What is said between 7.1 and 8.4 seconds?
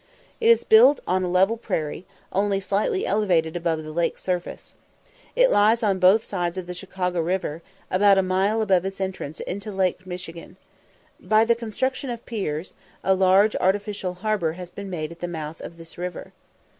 river, about a